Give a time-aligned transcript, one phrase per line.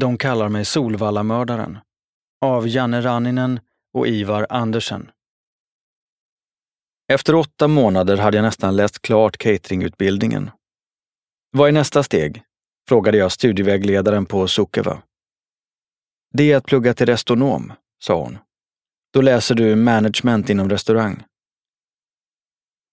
[0.00, 1.78] De kallar mig Solvallamördaren
[2.40, 3.60] av Janne Ranninen
[3.94, 5.10] och Ivar Andersen.
[7.12, 10.50] Efter åtta månader hade jag nästan läst klart cateringutbildningen.
[11.50, 12.42] Vad är nästa steg?
[12.88, 15.02] frågade jag studievägledaren på Sukeva.
[16.32, 18.38] Det är att plugga till restonom, sa hon.
[19.12, 21.24] Då läser du management inom restaurang.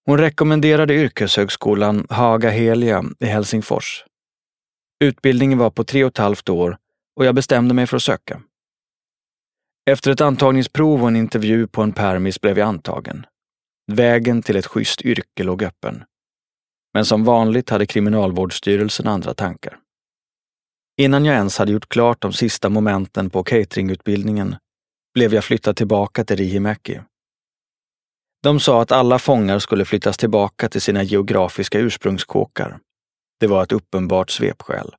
[0.06, 4.06] Hon rekommenderade yrkeshögskolan Haga Helia i Helsingfors.
[5.00, 6.78] Utbildningen var på tre och ett halvt år
[7.18, 8.42] och jag bestämde mig för att söka.
[9.90, 13.26] Efter ett antagningsprov och en intervju på en permis blev jag antagen.
[13.92, 16.04] Vägen till ett schysst yrke låg öppen.
[16.94, 19.80] Men som vanligt hade Kriminalvårdsstyrelsen andra tankar.
[20.98, 24.56] Innan jag ens hade gjort klart de sista momenten på cateringutbildningen
[25.14, 27.00] blev jag flyttad tillbaka till Rihimäki.
[28.44, 32.80] De sa att alla fångar skulle flyttas tillbaka till sina geografiska ursprungskåkar.
[33.40, 34.96] Det var ett uppenbart svepskäl.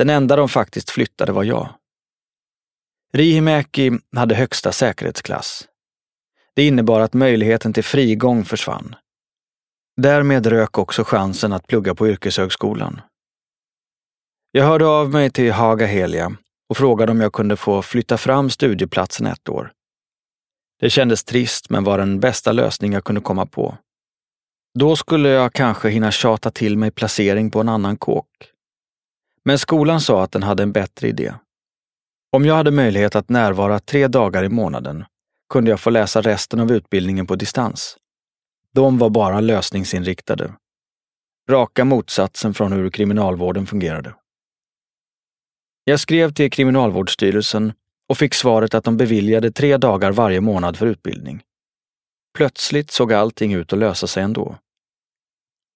[0.00, 1.68] Den enda de faktiskt flyttade var jag.
[3.12, 5.68] Rihimäki hade högsta säkerhetsklass.
[6.54, 8.94] Det innebar att möjligheten till frigång försvann.
[9.96, 13.00] Därmed rök också chansen att plugga på yrkeshögskolan.
[14.50, 16.36] Jag hörde av mig till Haga Helia
[16.68, 19.72] och frågade om jag kunde få flytta fram studieplatsen ett år.
[20.78, 23.78] Det kändes trist men var den bästa lösning jag kunde komma på.
[24.78, 28.26] Då skulle jag kanske hinna tjata till mig placering på en annan kåk.
[29.44, 31.34] Men skolan sa att den hade en bättre idé.
[32.32, 35.04] Om jag hade möjlighet att närvara tre dagar i månaden
[35.52, 37.96] kunde jag få läsa resten av utbildningen på distans.
[38.74, 40.54] De var bara lösningsinriktade.
[41.50, 44.14] Raka motsatsen från hur kriminalvården fungerade.
[45.84, 47.72] Jag skrev till Kriminalvårdsstyrelsen
[48.08, 51.42] och fick svaret att de beviljade tre dagar varje månad för utbildning.
[52.34, 54.56] Plötsligt såg allting ut att lösa sig ändå.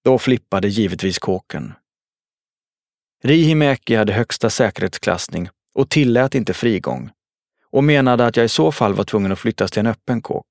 [0.04, 1.72] Då flippade givetvis kåken.
[3.26, 7.10] Rihimäki hade högsta säkerhetsklassning och tillät inte frigång
[7.70, 10.46] och menade att jag i så fall var tvungen att flyttas till en öppen kåk.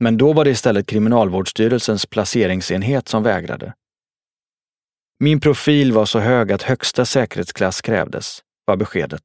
[0.00, 3.74] Men då var det istället Kriminalvårdsstyrelsens placeringsenhet som vägrade.
[5.20, 9.24] Min profil var så hög att högsta säkerhetsklass krävdes, var beskedet.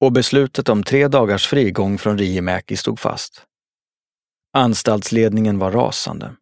[0.00, 3.42] Och beslutet om tre dagars frigång från Rihimäki stod fast.
[4.52, 6.36] Anstaltsledningen var rasande.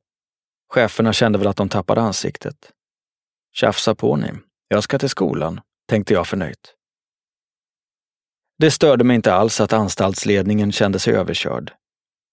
[0.68, 2.56] Cheferna kände väl att de tappade ansiktet.
[3.52, 4.30] Tjafsa på ni,
[4.72, 6.74] jag ska till skolan, tänkte jag förnöjt.
[8.58, 11.72] Det störde mig inte alls att anstaltsledningen kände sig överkörd.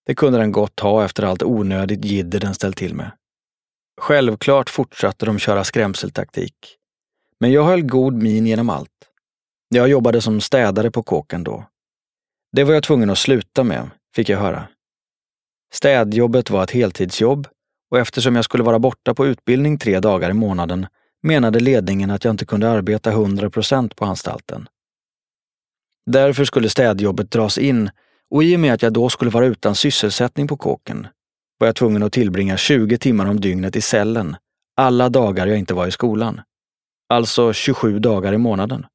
[0.06, 3.12] Det kunde den gott ha efter allt onödigt jidder den ställt till med.
[4.02, 6.54] Självklart fortsatte de köra skrämseltaktik.
[7.40, 9.10] Men jag höll god min genom allt.
[9.70, 11.66] Jag jobbade som städare på kåken då.
[12.52, 14.68] Det var jag tvungen att sluta med, fick jag höra.
[15.74, 17.48] Städjobbet var ett heltidsjobb
[17.92, 20.88] och eftersom jag skulle vara borta på utbildning tre dagar i månaden
[21.22, 24.70] menade ledningen att jag inte kunde arbeta 100 procent på anstalten.
[26.06, 27.90] Därför skulle städjobbet dras in
[28.30, 31.08] och i och med att jag då skulle vara utan sysselsättning på kåken
[31.58, 34.38] var jag tvungen att tillbringa 20 timmar om dygnet i cellen
[34.76, 36.42] alla dagar jag inte var i skolan.
[37.10, 38.86] Alltså 27 dagar i månaden.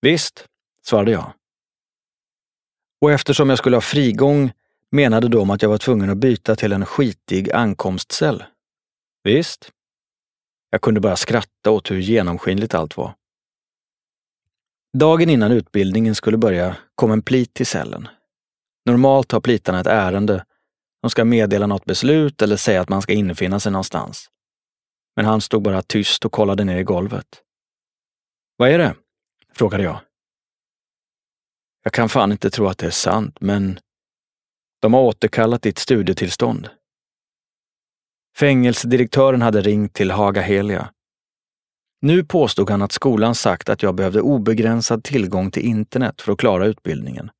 [0.00, 0.46] Visst,
[0.82, 1.32] svarade jag.
[3.00, 4.52] Och eftersom jag skulle ha frigång
[4.90, 8.44] menade de att jag var tvungen att byta till en skitig ankomstcell.
[9.22, 9.70] Visst.
[10.74, 13.14] Jag kunde bara skratta åt hur genomskinligt allt var.
[14.98, 18.08] Dagen innan utbildningen skulle börja kom en plit till cellen.
[18.84, 20.44] Normalt har plitarna ett ärende.
[21.02, 24.30] De ska meddela något beslut eller säga att man ska infinna sig någonstans.
[25.16, 27.42] Men han stod bara tyst och kollade ner i golvet.
[28.56, 28.94] Vad är det?
[29.52, 30.00] frågade jag.
[31.82, 33.78] Jag kan fan inte tro att det är sant, men
[34.80, 36.68] de har återkallat ditt studietillstånd.
[38.38, 40.90] Fängelsedirektören hade ringt till Haga Helia.
[42.02, 46.38] Nu påstod han att skolan sagt att jag behövde obegränsad tillgång till internet för att
[46.38, 47.30] klara utbildningen.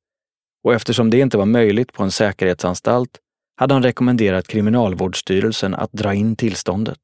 [0.63, 3.19] Och eftersom det inte var möjligt på en säkerhetsanstalt
[3.57, 6.99] hade han rekommenderat Kriminalvårdsstyrelsen att dra in tillståndet.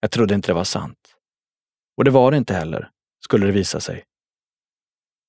[0.00, 0.98] Jag trodde inte det var sant.
[1.96, 2.90] Och det var det inte heller,
[3.24, 4.04] skulle det visa sig.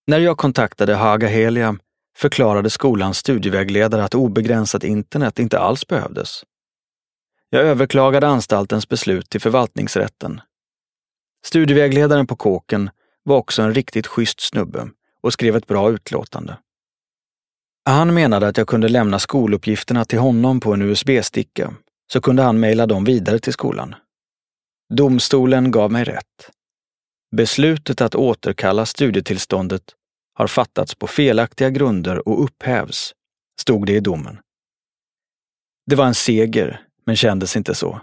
[0.07, 1.77] När jag kontaktade Haga Helia
[2.17, 6.43] förklarade skolans studievägledare att obegränsat internet inte alls behövdes.
[7.49, 10.41] Jag överklagade anstaltens beslut till förvaltningsrätten.
[11.45, 12.89] Studievägledaren på kåken
[13.23, 14.89] var också en riktigt schysst snubbe
[15.21, 16.57] och skrev ett bra utlåtande.
[17.85, 21.73] Han menade att jag kunde lämna skoluppgifterna till honom på en USB-sticka,
[22.11, 23.95] så kunde han mejla dem vidare till skolan.
[24.93, 26.51] Domstolen gav mig rätt.
[27.35, 29.83] Beslutet att återkalla studietillståndet
[30.33, 33.13] har fattats på felaktiga grunder och upphävs,
[33.61, 34.39] stod det i domen.
[35.85, 38.01] Det var en seger, men kändes inte så.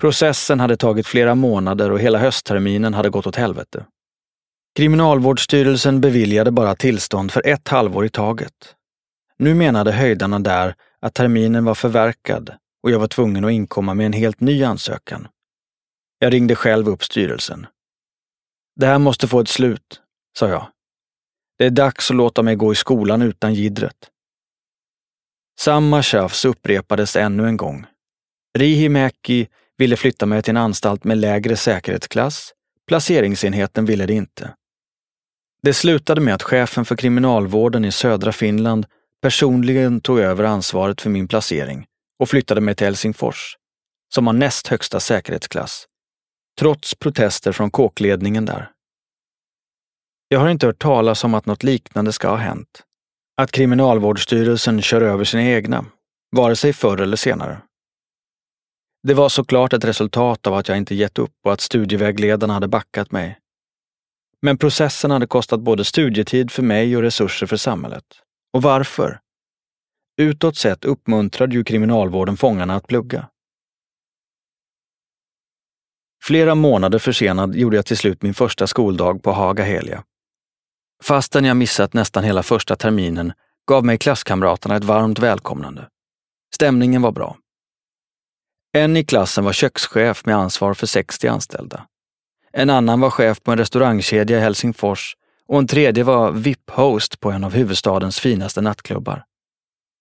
[0.00, 3.86] Processen hade tagit flera månader och hela höstterminen hade gått åt helvete.
[4.76, 8.74] Kriminalvårdsstyrelsen beviljade bara tillstånd för ett halvår i taget.
[9.38, 14.06] Nu menade höjdarna där att terminen var förverkad och jag var tvungen att inkomma med
[14.06, 15.28] en helt ny ansökan.
[16.18, 17.66] Jag ringde själv upp styrelsen.
[18.76, 20.00] Det här måste få ett slut,
[20.38, 20.68] sa jag.
[21.58, 24.10] Det är dags att låta mig gå i skolan utan gidret.
[25.60, 27.86] Samma tjafs upprepades ännu en gång.
[28.58, 29.48] Rihimäki
[29.78, 32.52] ville flytta mig till en anstalt med lägre säkerhetsklass.
[32.86, 34.54] Placeringsenheten ville det inte.
[35.62, 38.86] Det slutade med att chefen för kriminalvården i södra Finland
[39.22, 41.86] personligen tog över ansvaret för min placering
[42.18, 43.56] och flyttade mig till Helsingfors,
[44.14, 45.86] som har näst högsta säkerhetsklass,
[46.58, 48.70] trots protester från kåkledningen där.
[50.28, 52.82] Jag har inte hört talas om att något liknande ska ha hänt.
[53.36, 55.84] Att Kriminalvårdsstyrelsen kör över sina egna,
[56.36, 57.62] vare sig förr eller senare.
[59.02, 62.68] Det var såklart ett resultat av att jag inte gett upp och att studievägledarna hade
[62.68, 63.38] backat mig.
[64.42, 68.04] Men processen hade kostat både studietid för mig och resurser för samhället.
[68.52, 69.20] Och varför?
[70.16, 73.28] Utåt sett uppmuntrade ju kriminalvården fångarna att plugga.
[76.24, 80.04] Flera månader försenad gjorde jag till slut min första skoldag på Haga Helia.
[81.02, 83.32] Fastän jag missat nästan hela första terminen
[83.66, 85.88] gav mig klasskamraterna ett varmt välkomnande.
[86.54, 87.36] Stämningen var bra.
[88.72, 91.86] En i klassen var kökschef med ansvar för 60 anställda.
[92.52, 97.30] En annan var chef på en restaurangkedja i Helsingfors och en tredje var VIP-host på
[97.30, 99.24] en av huvudstadens finaste nattklubbar.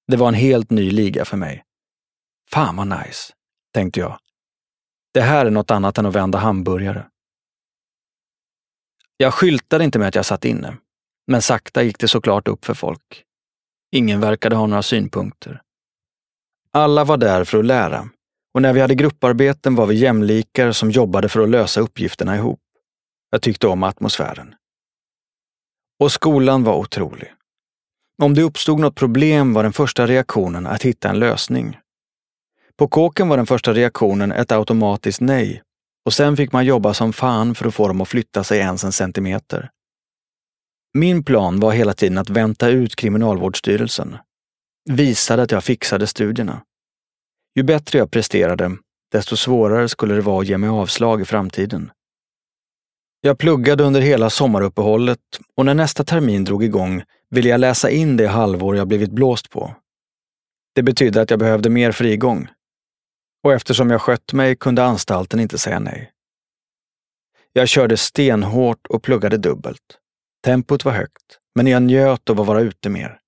[0.08, 1.64] Det var en helt ny liga för mig.
[2.50, 3.34] Fan vad nice,
[3.74, 4.18] tänkte jag.
[5.14, 7.06] Det här är något annat än att vända hamburgare.
[9.24, 10.78] Jag skyltade inte med att jag satt inne,
[11.28, 13.24] men sakta gick det såklart upp för folk.
[13.92, 15.62] Ingen verkade ha några synpunkter.
[16.72, 18.10] Alla var där för att lära
[18.54, 22.60] och när vi hade grupparbeten var vi jämlikar som jobbade för att lösa uppgifterna ihop.
[23.32, 24.56] Jag tyckte om atmosfären.
[26.00, 27.34] Och skolan var otrolig.
[28.22, 31.80] Om det uppstod något problem var den första reaktionen att hitta en lösning.
[32.76, 35.64] På kåken var den första reaktionen ett automatiskt nej
[36.06, 38.84] och sen fick man jobba som fan för att få dem att flytta sig ens
[38.84, 39.70] en centimeter.
[40.94, 44.18] Min plan var hela tiden att vänta ut Kriminalvårdsstyrelsen.
[44.90, 46.62] Visade att jag fixade studierna.
[47.56, 48.72] Ju bättre jag presterade,
[49.12, 51.92] desto svårare skulle det vara att ge mig avslag i framtiden.
[53.22, 55.20] Jag pluggade under hela sommaruppehållet
[55.56, 59.50] och när nästa termin drog igång ville jag läsa in det halvår jag blivit blåst
[59.50, 59.76] på.
[60.76, 62.48] Det betydde att jag behövde mer frigång.
[63.44, 66.12] Och eftersom jag skött mig kunde anstalten inte säga nej.
[67.54, 70.00] Jag körde stenhårt och pluggade dubbelt.
[70.44, 73.20] Tempot var högt, men jag njöt av att vara ute mer.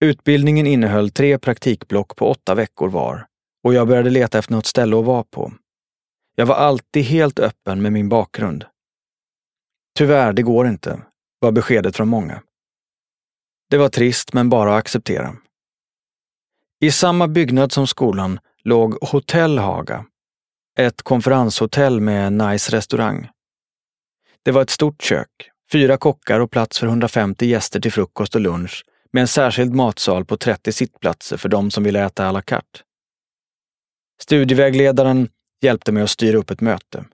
[0.00, 3.26] Utbildningen innehöll tre praktikblock på åtta veckor var
[3.64, 5.52] och jag började leta efter något ställe att vara på.
[6.34, 8.64] Jag var alltid helt öppen med min bakgrund.
[9.98, 11.02] Tyvärr, det går inte,
[11.38, 12.42] var beskedet från många.
[13.70, 15.36] Det var trist, men bara att acceptera.
[16.80, 20.06] I samma byggnad som skolan låg Hotell Haga,
[20.78, 23.28] ett konferenshotell med nice restaurang.
[24.42, 28.40] Det var ett stort kök, fyra kockar och plats för 150 gäster till frukost och
[28.40, 32.42] lunch med en särskild matsal på 30 sittplatser för de som ville äta à la
[32.42, 32.80] carte.
[34.20, 35.28] Studievägledaren
[35.60, 37.04] hjälpte mig att styra upp ett möte.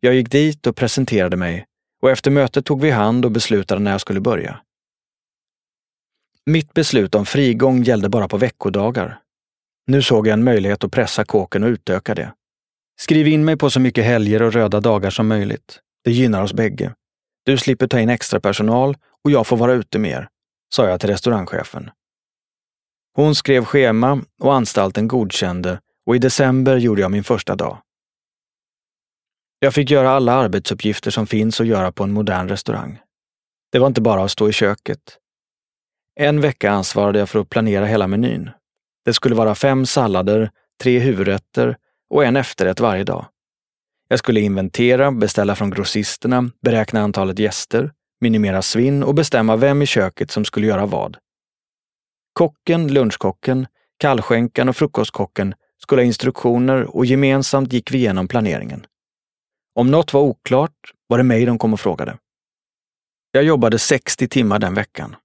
[0.00, 1.66] Jag gick dit och presenterade mig
[2.02, 4.60] och efter mötet tog vi hand och beslutade när jag skulle börja.
[6.46, 9.20] Mitt beslut om frigång gällde bara på veckodagar.
[9.86, 12.32] Nu såg jag en möjlighet att pressa kåken och utöka det.
[13.00, 15.80] Skriv in mig på så mycket helger och röda dagar som möjligt.
[16.04, 16.94] Det gynnar oss bägge.
[17.44, 20.28] Du slipper ta in extra personal och jag får vara ute mer,
[20.74, 21.90] sa jag till restaurangchefen.
[23.16, 27.78] Hon skrev schema och anstalten godkände och i december gjorde jag min första dag.
[29.58, 33.00] Jag fick göra alla arbetsuppgifter som finns att göra på en modern restaurang.
[33.72, 35.18] Det var inte bara att stå i köket.
[36.20, 38.50] En vecka ansvarade jag för att planera hela menyn.
[39.04, 40.50] Det skulle vara fem sallader,
[40.82, 41.76] tre huvudrätter
[42.10, 43.26] och en efterrätt varje dag.
[44.08, 49.86] Jag skulle inventera, beställa från grossisterna, beräkna antalet gäster, minimera svinn och bestämma vem i
[49.86, 51.16] köket som skulle göra vad.
[52.32, 53.66] Kocken, lunchkocken,
[53.98, 58.86] kallskänkan och frukostkocken skulle ha instruktioner och gemensamt gick vi igenom planeringen.
[59.74, 62.18] Om något var oklart var det mig de kom och frågade.
[63.32, 65.16] Jag jobbade 60 timmar den veckan.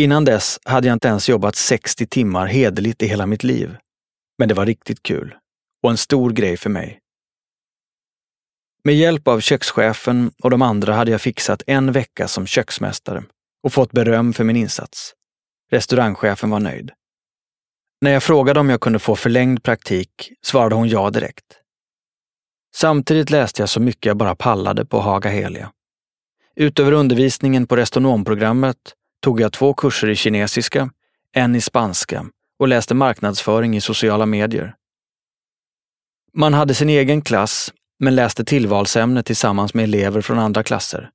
[0.00, 3.76] Innan dess hade jag inte ens jobbat 60 timmar hederligt i hela mitt liv.
[4.38, 5.34] Men det var riktigt kul
[5.82, 7.00] och en stor grej för mig.
[8.84, 13.24] Med hjälp av kökschefen och de andra hade jag fixat en vecka som köksmästare
[13.62, 15.14] och fått beröm för min insats.
[15.70, 16.90] Restaurangchefen var nöjd.
[18.00, 21.58] När jag frågade om jag kunde få förlängd praktik svarade hon ja direkt.
[22.76, 25.72] Samtidigt läste jag så mycket jag bara pallade på Haga Helia.
[26.56, 30.90] Utöver undervisningen på restonomprogrammet tog jag två kurser i kinesiska,
[31.32, 32.26] en i spanska
[32.58, 34.74] och läste marknadsföring i sociala medier.
[36.32, 41.10] Man hade sin egen klass, men läste tillvalsämnet tillsammans med elever från andra klasser.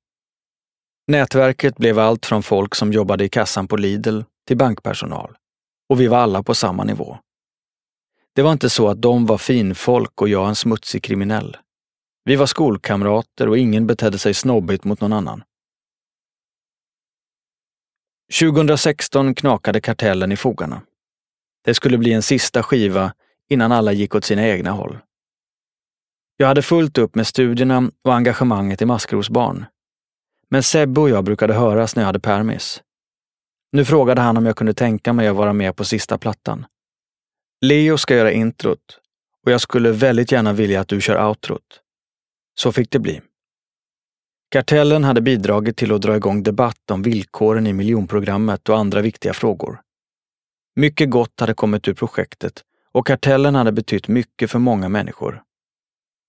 [1.06, 5.36] Nätverket blev allt från folk som jobbade i kassan på Lidl till bankpersonal.
[5.88, 7.18] Och vi var alla på samma nivå.
[8.34, 11.56] Det var inte så att de var finfolk och jag en smutsig kriminell.
[12.24, 15.42] Vi var skolkamrater och ingen betedde sig snobbigt mot någon annan.
[18.32, 20.82] 2016 knakade kartellen i fogarna.
[21.64, 23.12] Det skulle bli en sista skiva
[23.48, 24.98] innan alla gick åt sina egna håll.
[26.36, 29.64] Jag hade fullt upp med studierna och engagemanget i Maskrosbarn.
[30.48, 32.82] Men Sebbe och jag brukade höras när jag hade permis.
[33.72, 36.66] Nu frågade han om jag kunde tänka mig att vara med på sista plattan.
[37.60, 39.00] Leo ska göra introt
[39.46, 41.80] och jag skulle väldigt gärna vilja att du kör outrot.
[42.54, 43.20] Så fick det bli.
[44.48, 49.34] Kartellen hade bidragit till att dra igång debatt om villkoren i miljonprogrammet och andra viktiga
[49.34, 49.80] frågor.
[50.76, 55.42] Mycket gott hade kommit ur projektet och kartellen hade betytt mycket för många människor.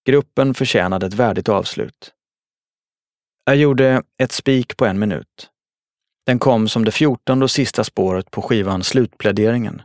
[0.06, 2.14] Gruppen förtjänade ett värdigt avslut.
[3.46, 5.50] Jag gjorde ett spik på en minut.
[6.26, 9.82] Den kom som det fjortonde och sista spåret på skivan Slutpläderingen.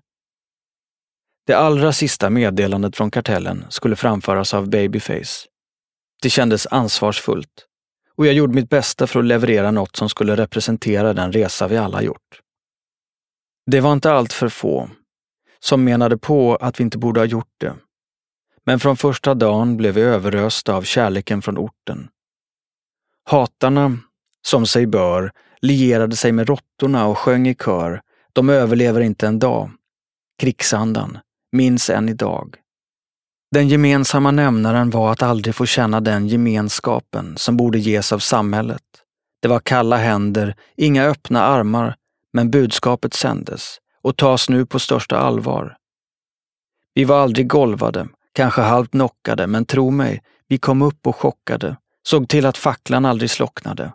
[1.47, 5.49] Det allra sista meddelandet från kartellen skulle framföras av Babyface.
[6.23, 7.67] Det kändes ansvarsfullt
[8.17, 11.77] och jag gjorde mitt bästa för att leverera något som skulle representera den resa vi
[11.77, 12.41] alla gjort.
[13.67, 14.91] Det var inte allt för få
[15.61, 17.75] som menade på att vi inte borde ha gjort det.
[18.65, 22.09] Men från första dagen blev vi överösta av kärleken från orten.
[23.25, 23.99] Hatarna,
[24.47, 28.03] som sig bör, lierade sig med råttorna och sjöng i kör
[28.33, 29.71] De överlever inte en dag.
[30.39, 31.19] Krigsandan,
[31.53, 32.57] minns än idag.
[33.53, 38.83] Den gemensamma nämnaren var att aldrig få känna den gemenskapen som borde ges av samhället.
[39.41, 41.97] Det var kalla händer, inga öppna armar,
[42.33, 45.77] men budskapet sändes och tas nu på största allvar.
[46.95, 51.77] Vi var aldrig golvade, kanske halvt knockade, men tro mig, vi kom upp och chockade,
[52.03, 53.93] såg till att facklan aldrig slocknade.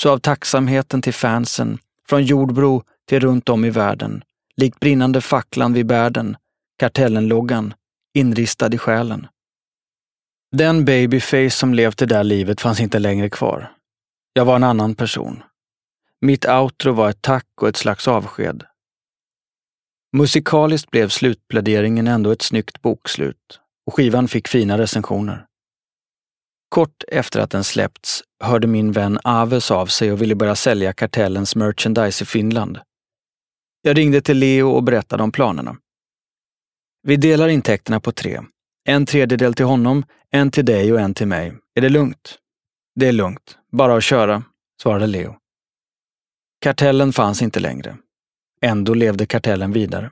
[0.00, 4.22] Så av tacksamheten till fansen, från Jordbro till runt om i världen,
[4.56, 6.36] likt brinnande facklan vid världen,
[6.78, 7.74] kartellen-loggan,
[8.14, 9.26] inristad i själen.
[10.56, 13.72] Den babyface som levt det där livet fanns inte längre kvar.
[14.32, 15.42] Jag var en annan person.
[16.20, 18.64] Mitt outro var ett tack och ett slags avsked.
[20.12, 25.46] Musikaliskt blev slutpläderingen ändå ett snyggt bokslut och skivan fick fina recensioner.
[26.68, 30.92] Kort efter att den släppts hörde min vän Aves av sig och ville börja sälja
[30.92, 32.78] kartellens merchandise i Finland.
[33.82, 35.76] Jag ringde till Leo och berättade om planerna.
[37.02, 38.40] Vi delar intäkterna på tre.
[38.84, 41.52] En tredjedel till honom, en till dig och en till mig.
[41.74, 42.38] Är det lugnt?
[42.94, 43.58] Det är lugnt.
[43.72, 44.42] Bara att köra,
[44.82, 45.36] svarade Leo.
[46.60, 47.96] Kartellen fanns inte längre.
[48.62, 50.10] Ändå levde kartellen vidare.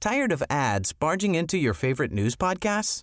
[0.00, 3.02] Tired of ads barging into your favorite news podcasts?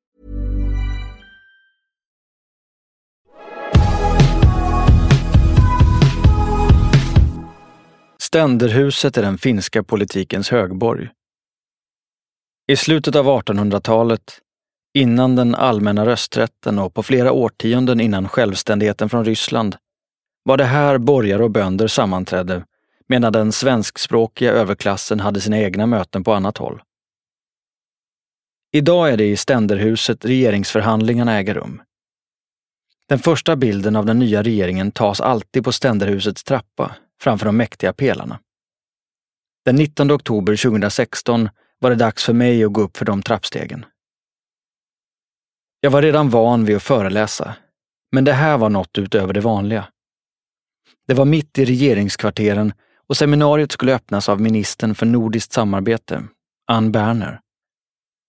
[8.33, 11.09] Ständerhuset är den finska politikens högborg.
[12.67, 14.39] I slutet av 1800-talet,
[14.93, 19.75] innan den allmänna rösträtten och på flera årtionden innan självständigheten från Ryssland,
[20.43, 22.65] var det här borgare och bönder sammanträdde
[23.07, 26.81] medan den svenskspråkiga överklassen hade sina egna möten på annat håll.
[28.71, 31.81] Idag är det i ständerhuset regeringsförhandlingarna äger rum.
[33.07, 37.93] Den första bilden av den nya regeringen tas alltid på ständerhusets trappa framför de mäktiga
[37.93, 38.39] pelarna.
[39.65, 41.49] Den 19 oktober 2016
[41.79, 43.85] var det dags för mig att gå upp för de trappstegen.
[45.79, 47.55] Jag var redan van vid att föreläsa,
[48.11, 49.87] men det här var något utöver det vanliga.
[51.07, 52.73] Det var mitt i regeringskvarteren
[53.07, 56.23] och seminariet skulle öppnas av ministern för nordiskt samarbete,
[56.67, 57.39] Ann Berner.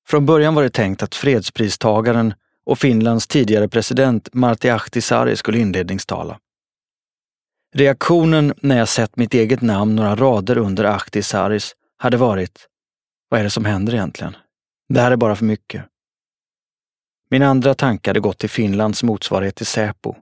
[0.09, 2.35] Från början var det tänkt att fredspristagaren
[2.65, 6.39] och Finlands tidigare president Martti Ahtisaari skulle inledningstala.
[7.75, 12.69] Reaktionen när jag sett mitt eget namn några rader under Ahtisaaris hade varit,
[13.29, 14.37] vad är det som händer egentligen?
[14.89, 15.85] Det här är bara för mycket.
[17.31, 20.15] Min andra tanke hade gått till Finlands motsvarighet till Säpo.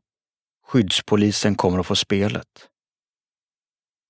[0.66, 2.68] Skyddspolisen kommer att få spelet.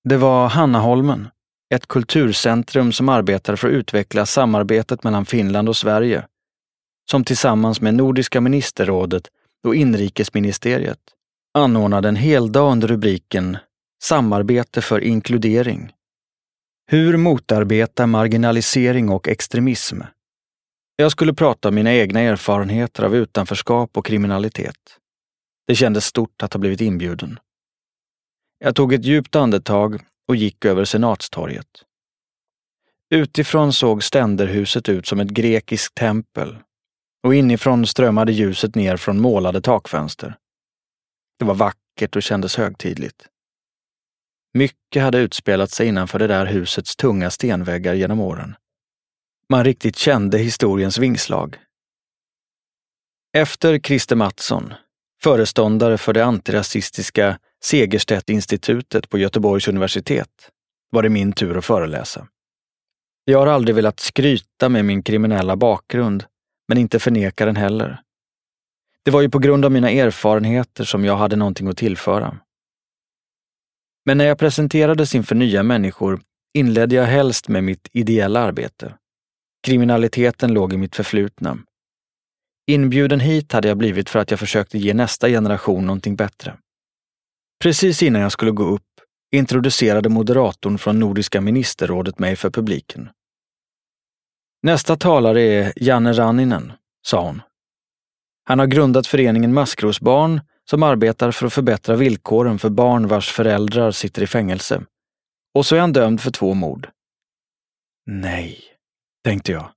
[0.03, 1.27] Det var Hannaholmen,
[1.73, 6.27] ett kulturcentrum som arbetade för att utveckla samarbetet mellan Finland och Sverige,
[7.11, 9.27] som tillsammans med Nordiska ministerrådet
[9.63, 10.99] och inrikesministeriet
[11.53, 13.57] anordnade en heldag under rubriken
[14.03, 15.91] Samarbete för inkludering.
[16.87, 20.01] Hur motarbeta marginalisering och extremism?
[20.95, 24.97] Jag skulle prata om mina egna erfarenheter av utanförskap och kriminalitet.
[25.67, 27.39] Det kändes stort att ha blivit inbjuden.
[28.59, 31.67] Jag tog ett djupt andetag och gick över Senatstorget.
[33.09, 36.57] Utifrån såg ständerhuset ut som ett grekiskt tempel
[37.23, 40.35] och inifrån strömmade ljuset ner från målade takfönster.
[41.41, 43.27] Det var vackert och kändes högtidligt.
[44.53, 48.55] Mycket hade utspelat sig innanför det där husets tunga stenväggar genom åren.
[49.49, 51.57] Man riktigt kände historiens vingslag.
[53.37, 54.73] Efter Christer Mattsson,
[55.23, 60.49] föreståndare för det antirasistiska Segerstedt-institutet på Göteborgs universitet,
[60.89, 62.27] var det min tur att föreläsa.
[63.25, 66.25] Jag har aldrig velat skryta med min kriminella bakgrund,
[66.67, 68.01] men inte förneka den heller.
[69.05, 72.37] Det var ju på grund av mina erfarenheter som jag hade någonting att tillföra.
[74.05, 76.21] Men när jag presenterades inför nya människor
[76.53, 78.97] inledde jag helst med mitt ideella arbete.
[79.67, 81.57] Kriminaliteten låg i mitt förflutna.
[82.67, 86.57] Inbjuden hit hade jag blivit för att jag försökte ge nästa generation någonting bättre.
[87.63, 88.83] Precis innan jag skulle gå upp
[89.31, 93.09] introducerade moderatorn från Nordiska ministerrådet mig för publiken.
[94.63, 96.73] Nästa talare är Janne Ranninen,
[97.07, 97.41] sa hon.
[98.51, 103.91] Han har grundat föreningen Maskrosbarn som arbetar för att förbättra villkoren för barn vars föräldrar
[103.91, 104.83] sitter i fängelse.
[105.53, 106.89] Och så är han dömd för två mord.
[108.05, 108.63] Nej,
[109.23, 109.71] tänkte jag.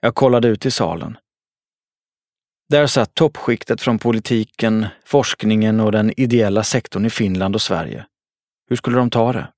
[0.00, 1.16] Jag kollade ut i salen.
[2.68, 8.06] Där satt toppskiktet från politiken, forskningen och den ideella sektorn i Finland och Sverige.
[8.68, 9.52] Hur skulle de ta det?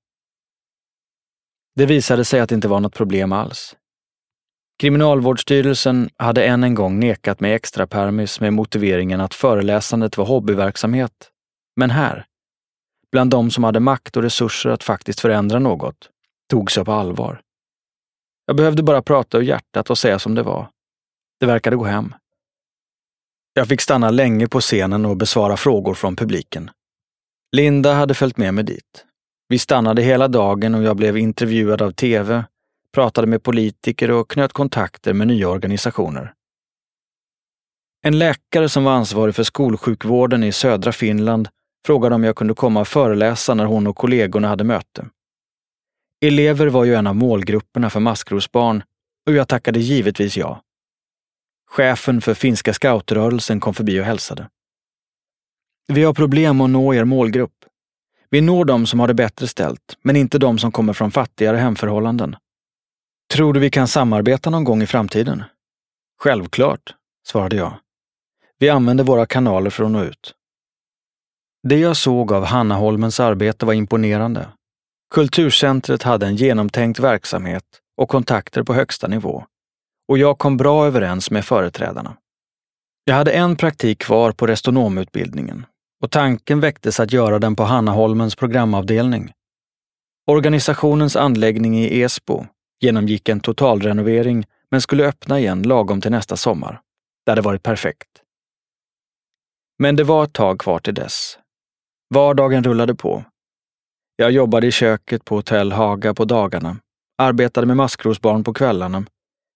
[1.75, 3.75] Det visade sig att det inte var något problem alls.
[4.79, 11.29] Kriminalvårdsstyrelsen hade än en gång nekat mig extra permis med motiveringen att föreläsandet var hobbyverksamhet.
[11.75, 12.25] Men här,
[13.11, 16.09] bland de som hade makt och resurser att faktiskt förändra något,
[16.49, 17.41] togs jag på allvar.
[18.45, 20.69] Jag behövde bara prata ur hjärtat och säga som det var.
[21.39, 22.15] Det verkade gå hem.
[23.53, 26.69] Jag fick stanna länge på scenen och besvara frågor från publiken.
[27.55, 29.05] Linda hade följt med mig dit.
[29.47, 32.45] Vi stannade hela dagen och jag blev intervjuad av tv,
[32.93, 36.33] pratade med politiker och knöt kontakter med nya organisationer.
[38.05, 41.49] En läkare som var ansvarig för skolsjukvården i södra Finland
[41.85, 45.05] frågade om jag kunde komma och föreläsa när hon och kollegorna hade möte.
[46.25, 48.83] Elever var ju en av målgrupperna för maskrosbarn
[49.27, 50.61] och jag tackade givetvis ja.
[51.71, 54.49] Chefen för finska scoutrörelsen kom förbi och hälsade.
[55.87, 57.65] Vi har problem att nå er målgrupp.
[58.29, 61.57] Vi når de som har det bättre ställt, men inte de som kommer från fattigare
[61.57, 62.35] hemförhållanden.
[63.33, 65.43] Tror du vi kan samarbeta någon gång i framtiden?
[66.21, 66.95] Självklart,
[67.27, 67.73] svarade jag.
[68.59, 70.33] Vi använder våra kanaler för att nå ut.
[71.67, 74.47] Det jag såg av Hannaholmens arbete var imponerande.
[75.13, 77.63] Kulturcentret hade en genomtänkt verksamhet
[77.97, 79.45] och kontakter på högsta nivå
[80.07, 82.17] och jag kom bra överens med företrädarna.
[83.05, 85.65] Jag hade en praktik kvar på restonomutbildningen
[86.03, 89.31] och tanken väcktes att göra den på Hannaholmens programavdelning.
[90.27, 92.45] Organisationens anläggning i Esbo
[92.83, 96.81] genomgick en totalrenovering men skulle öppna igen lagom till nästa sommar.
[97.25, 98.09] Det hade varit perfekt.
[99.79, 101.37] Men det var ett tag kvar till dess.
[102.13, 103.23] Vardagen rullade på.
[104.15, 106.77] Jag jobbade i köket på Hotell Haga på dagarna,
[107.17, 109.05] arbetade med maskrosbarn på kvällarna,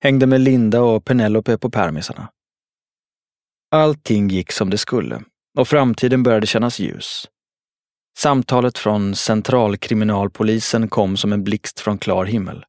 [0.03, 2.29] hängde med Linda och Penelope på permisarna.
[3.71, 5.23] Allting gick som det skulle
[5.57, 7.27] och framtiden började kännas ljus.
[8.17, 12.65] Samtalet från centralkriminalpolisen kom som en blixt från klar himmel.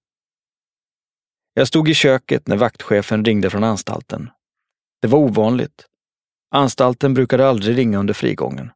[1.58, 4.30] Jag stod i köket när vaktchefen ringde från anstalten.
[5.02, 5.86] Det var ovanligt.
[6.50, 8.70] Anstalten brukade aldrig ringa under frigången.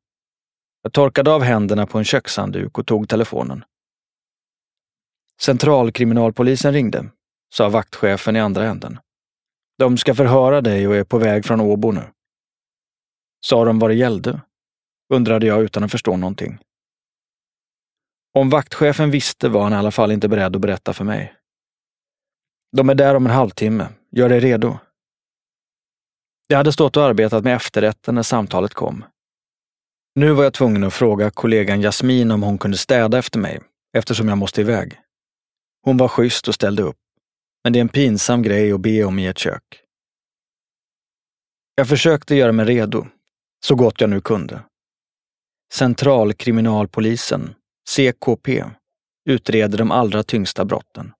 [0.83, 3.64] Jag torkade av händerna på en kökshandduk och tog telefonen.
[5.40, 7.11] Centralkriminalpolisen ringde,
[7.55, 8.99] sa vaktchefen i andra änden.
[9.79, 12.05] De ska förhöra dig och är på väg från Åbo nu.
[13.40, 14.40] Sa de vad det gällde?
[15.12, 16.59] undrade jag utan att förstå någonting.
[18.35, 21.37] Om vaktchefen visste var han i alla fall inte beredd att berätta för mig.
[22.77, 23.89] De är där om en halvtimme.
[24.11, 24.79] Gör dig redo.
[26.47, 29.05] Jag hade stått och arbetat med efterrätten när samtalet kom.
[30.15, 33.61] Nu var jag tvungen att fråga kollegan Jasmin om hon kunde städa efter mig,
[33.97, 35.01] eftersom jag måste iväg.
[35.83, 36.97] Hon var schysst och ställde upp,
[37.65, 39.81] men det är en pinsam grej att be om i ett kök.
[41.75, 43.07] Jag försökte göra mig redo,
[43.65, 44.63] så gott jag nu kunde.
[45.73, 47.55] Centralkriminalpolisen,
[47.89, 48.65] CKP,
[49.29, 51.13] utreder de allra tyngsta brotten.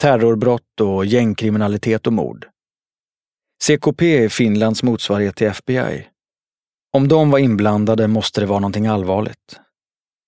[0.00, 2.46] Terrorbrott och gängkriminalitet och mord.
[3.62, 6.08] CKP är Finlands motsvarighet till FBI.
[6.92, 9.60] Om de var inblandade måste det vara någonting allvarligt.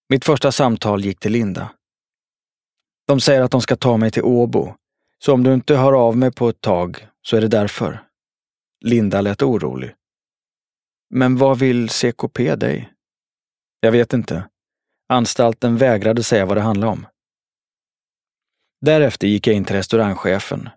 [0.09, 1.70] Mitt första samtal gick till Linda.
[3.07, 4.74] De säger att de ska ta mig till Åbo,
[5.18, 8.02] så om du inte hör av mig på ett tag så är det därför.
[8.85, 9.94] Linda lät orolig.
[11.11, 12.92] Men vad vill CKP dig?
[13.81, 14.48] Jag vet inte.
[15.09, 17.07] Anstalten vägrade säga vad det handlade om.
[18.80, 20.68] Därefter gick jag in till restaurangchefen.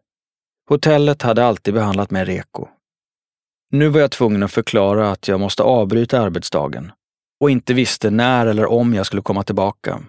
[0.69, 2.67] Hotellet hade alltid behandlat mig reko.
[3.71, 6.91] Nu var jag tvungen att förklara att jag måste avbryta arbetsdagen
[7.39, 10.03] och inte visste när eller om jag skulle komma tillbaka.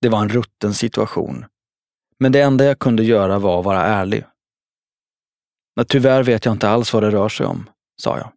[0.00, 1.44] Det var en rutten situation.
[2.18, 4.24] Men det enda jag kunde göra var att vara ärlig.
[5.76, 7.70] Men tyvärr vet jag inte alls vad det rör sig om,
[8.02, 8.32] sa jag.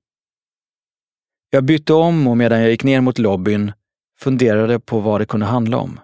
[1.50, 3.72] Jag bytte om och medan jag gick ner mot lobbyn
[4.20, 6.00] funderade på vad det kunde handla om.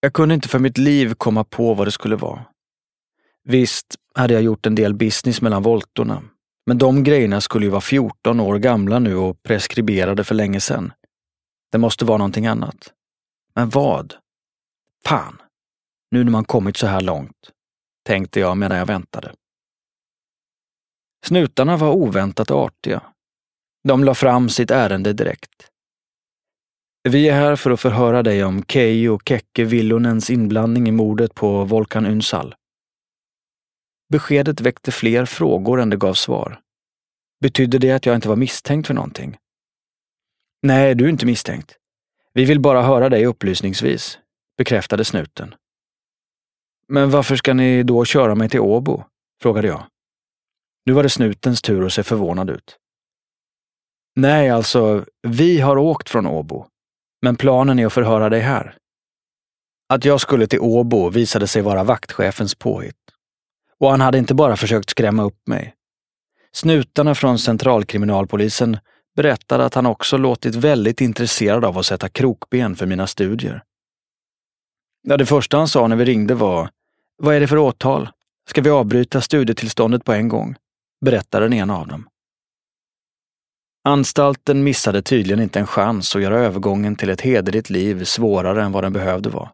[0.00, 2.44] Jag kunde inte för mitt liv komma på vad det skulle vara.
[3.44, 6.22] Visst hade jag gjort en del business mellan voltorna,
[6.66, 10.92] men de grejerna skulle ju vara 14 år gamla nu och preskriberade för länge sedan.
[11.72, 12.92] Det måste vara någonting annat.
[13.54, 14.14] Men vad?
[15.04, 15.42] Fan!
[16.10, 17.50] Nu när man kommit så här långt,
[18.06, 19.34] tänkte jag medan jag väntade.
[21.26, 23.02] Snutarna var oväntat artiga.
[23.84, 25.69] De la fram sitt ärende direkt.
[27.02, 31.64] Vi är här för att förhöra dig om Keijo Kekke Villonens inblandning i mordet på
[31.64, 32.54] Volkan Ünsal.
[34.08, 36.60] Beskedet väckte fler frågor än det gav svar.
[37.40, 39.36] Betydde det att jag inte var misstänkt för någonting?
[40.62, 41.76] Nej, du är inte misstänkt.
[42.32, 44.18] Vi vill bara höra dig upplysningsvis,
[44.58, 45.54] bekräftade snuten.
[46.88, 49.04] Men varför ska ni då köra mig till Åbo?
[49.42, 49.86] frågade jag.
[50.86, 52.78] Nu var det snutens tur att se förvånad ut.
[54.16, 56.66] Nej, alltså, vi har åkt från Åbo,
[57.22, 58.76] men planen är att förhöra dig här.
[59.88, 62.96] Att jag skulle till Åbo visade sig vara vaktchefens påhitt.
[63.78, 65.74] Och han hade inte bara försökt skrämma upp mig.
[66.52, 68.78] Snutarna från centralkriminalpolisen
[69.16, 73.62] berättade att han också låtit väldigt intresserad av att sätta krokben för mina studier.
[75.02, 76.70] Ja, det första han sa när vi ringde var,
[77.16, 78.08] vad är det för åtal?
[78.48, 80.56] Ska vi avbryta studietillståndet på en gång?
[81.04, 82.08] Berättade den ena av dem.
[83.84, 88.72] Anstalten missade tydligen inte en chans att göra övergången till ett hederligt liv svårare än
[88.72, 89.52] vad den behövde vara.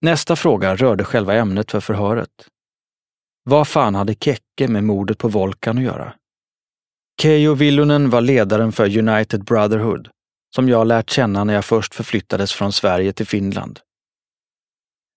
[0.00, 2.48] Nästa fråga rörde själva ämnet för förhöret.
[3.44, 6.14] Vad fan hade Kekke med mordet på Volkan att göra?
[7.22, 10.08] Keijo Villunen var ledaren för United Brotherhood,
[10.54, 13.80] som jag lärt känna när jag först förflyttades från Sverige till Finland.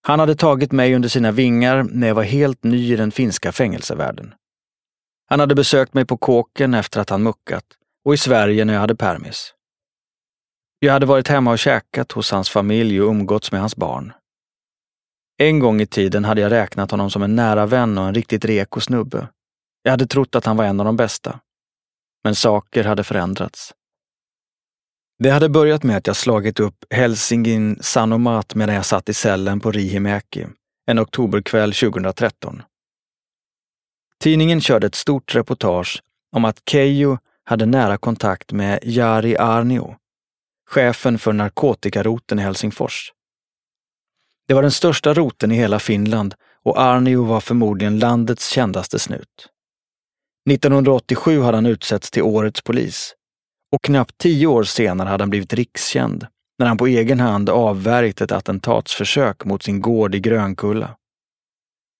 [0.02, 3.52] Han hade tagit mig under sina vingar när jag var helt ny i den finska
[3.52, 4.34] fängelsevärlden.
[5.26, 7.66] Han hade besökt mig på kåken efter att han muckat
[8.06, 9.54] och i Sverige när jag hade permis.
[10.80, 14.14] Jag hade varit hemma och käkat hos hans familj och umgåtts med hans barn.
[15.38, 18.46] En gång i tiden hade jag räknat honom som en nära vän och en riktigt
[18.46, 19.28] reko snubbe.
[19.84, 21.40] Jag hade trott att han var en av de bästa.
[22.24, 23.74] Men saker hade förändrats.
[25.20, 29.60] Det hade börjat med att jag slagit upp Helsingin Sanomat medan jag satt i cellen
[29.60, 30.48] på Rihimäki
[30.86, 32.62] en oktoberkväll 2013.
[34.24, 39.96] Tidningen körde ett stort reportage om att Keijo hade nära kontakt med Jari Arnio,
[40.70, 43.12] chefen för narkotikaroten i Helsingfors.
[44.48, 49.50] Det var den största roten i hela Finland och Arnio var förmodligen landets kändaste snut.
[50.50, 53.16] 1987 hade han utsetts till årets polis
[53.72, 56.28] och knappt tio år senare hade han blivit rikskänd
[56.60, 60.96] när han på egen hand avvärjt ett attentatsförsök mot sin gård i Grönkulla.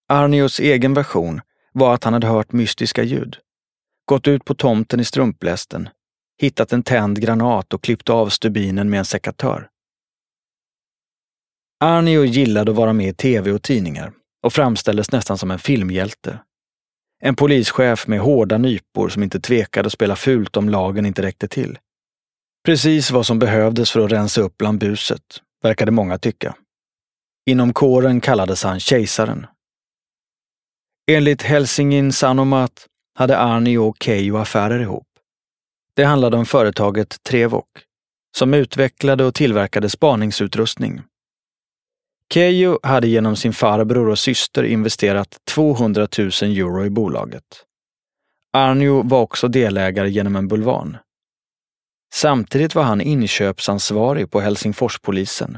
[0.10, 1.42] Arnios egen version
[1.76, 3.38] var att han hade hört mystiska ljud,
[4.06, 5.90] gått ut på tomten i strumplästen,
[6.42, 9.70] hittat en tänd granat och klippt av stubinen med en sekatör.
[11.84, 16.40] Arnio gillade att vara med i tv och tidningar och framställdes nästan som en filmhjälte.
[17.24, 21.48] En polischef med hårda nypor som inte tvekade att spela fult om lagen inte räckte
[21.48, 21.78] till.
[22.66, 26.56] Precis vad som behövdes för att rensa upp bland buset, verkade många tycka.
[27.50, 29.46] Inom kåren kallades han Kejsaren.
[31.08, 35.08] Enligt Helsingin Sanomat hade Arni och Keijo affärer ihop.
[35.96, 37.68] Det handlade om företaget Trevok,
[38.38, 41.02] som utvecklade och tillverkade spaningsutrustning.
[42.34, 47.66] Keijo hade genom sin farbror och syster investerat 200 000 euro i bolaget.
[48.54, 50.98] Arnio var också delägare genom en bulvan.
[52.14, 55.58] Samtidigt var han inköpsansvarig på Helsingforspolisen.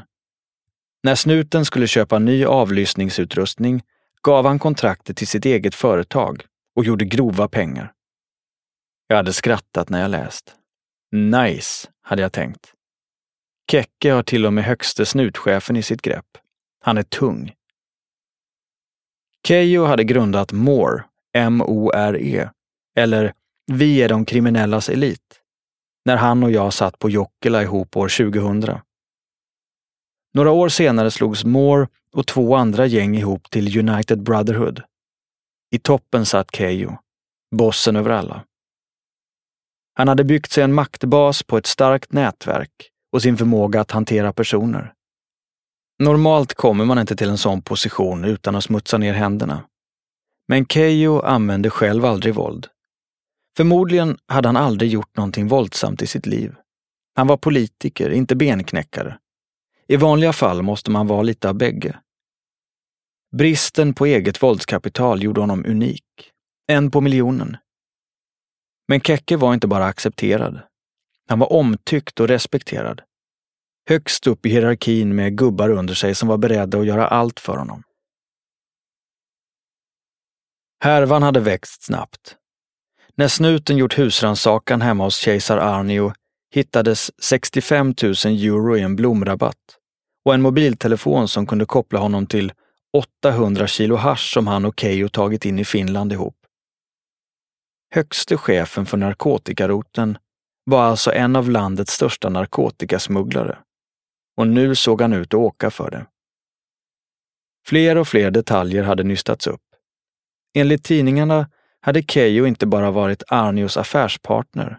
[1.02, 3.82] När snuten skulle köpa ny avlyssningsutrustning
[4.22, 6.44] gav han kontraktet till sitt eget företag
[6.76, 7.92] och gjorde grova pengar.
[9.06, 10.56] Jag hade skrattat när jag läst.
[11.12, 12.74] Nice, hade jag tänkt.
[13.70, 16.38] Kekke har till och med högste snutchefen i sitt grepp.
[16.80, 17.54] Han är tung.
[19.46, 21.04] Keijo hade grundat MORE,
[21.34, 22.48] M-O-R-E,
[22.96, 23.34] eller
[23.66, 25.40] Vi är de kriminellas elit,
[26.04, 28.80] när han och jag satt på Jokkila ihop år 2000.
[30.34, 34.82] Några år senare slogs More och två andra gäng ihop till United Brotherhood.
[35.70, 36.98] I toppen satt Keijo,
[37.56, 38.44] bossen över alla.
[39.94, 44.32] Han hade byggt sig en maktbas på ett starkt nätverk och sin förmåga att hantera
[44.32, 44.92] personer.
[45.98, 49.64] Normalt kommer man inte till en sån position utan att smutsa ner händerna.
[50.48, 52.66] Men Keijo använde själv aldrig våld.
[53.56, 56.54] Förmodligen hade han aldrig gjort någonting våldsamt i sitt liv.
[57.14, 59.18] Han var politiker, inte benknäckare.
[59.90, 62.00] I vanliga fall måste man vara lite av bägge.
[63.36, 66.04] Bristen på eget våldskapital gjorde honom unik.
[66.66, 67.56] En på miljonen.
[68.88, 70.60] Men Kekke var inte bara accepterad.
[71.28, 73.02] Han var omtyckt och respekterad.
[73.88, 77.56] Högst upp i hierarkin med gubbar under sig som var beredda att göra allt för
[77.56, 77.82] honom.
[80.84, 82.36] Härvan hade växt snabbt.
[83.14, 86.12] När snuten gjort husrannsakan hemma hos kejsar Arnio
[86.50, 89.77] hittades 65 000 euro i en blomrabatt
[90.28, 92.52] och en mobiltelefon som kunde koppla honom till
[92.92, 96.36] 800 kilo hash som han och Keijo tagit in i Finland ihop.
[97.94, 100.18] Högste chefen för narkotikaroten
[100.64, 103.58] var alltså en av landets största narkotikasmugglare.
[104.36, 106.06] Och nu såg han ut att åka för det.
[107.66, 109.64] Fler och fler detaljer hade nystats upp.
[110.54, 114.78] Enligt tidningarna hade Keijo inte bara varit Arnios affärspartner,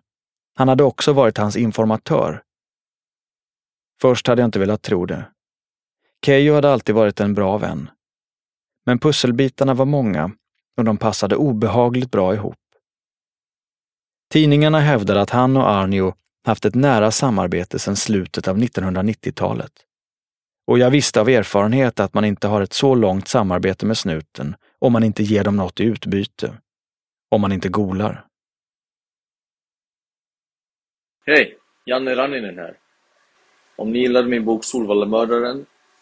[0.56, 2.44] han hade också varit hans informatör.
[4.02, 5.26] Först hade jag inte velat tro det.
[6.26, 7.90] Keijo hade alltid varit en bra vän.
[8.86, 10.32] Men pusselbitarna var många
[10.78, 12.58] och de passade obehagligt bra ihop.
[14.32, 16.14] Tidningarna hävdade att han och Arnio
[16.46, 19.72] haft ett nära samarbete sedan slutet av 1990-talet.
[20.68, 24.56] Och jag visste av erfarenhet att man inte har ett så långt samarbete med snuten
[24.80, 26.58] om man inte ger dem något i utbyte.
[27.30, 28.26] Om man inte golar.
[31.26, 31.58] Hej!
[31.86, 32.78] Janne Ranninen här.
[33.76, 35.66] Om ni gillade min bok Solvallamördaren